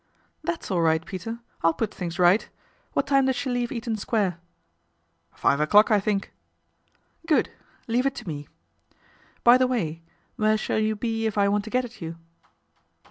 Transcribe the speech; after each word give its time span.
"That's 0.43 0.71
all 0.71 0.81
right, 0.81 1.05
Peter. 1.05 1.41
I'll 1.61 1.75
put 1.75 1.93
things 1.93 2.17
right. 2.17 2.49
What 2.93 3.05
time 3.05 3.25
does 3.27 3.35
she 3.35 3.51
leave 3.51 3.71
Eaton 3.71 3.97
Square?"" 3.97 4.39
Five 5.35 5.59
o'clock, 5.59 5.91
I 5.91 5.99
think."" 5.99 6.33
Good! 7.27 7.51
leave 7.87 8.07
it 8.07 8.15
to 8.15 8.27
me. 8.27 8.47
By 9.43 9.59
the 9.59 9.67
way, 9.67 10.01
where 10.37 10.57
shall 10.57 10.79
you 10.79 10.95
be 10.95 11.27
if 11.27 11.37
I 11.37 11.47
want 11.47 11.65
to 11.65 11.69
get 11.69 11.85
at 11.85 12.01
you 12.01 12.17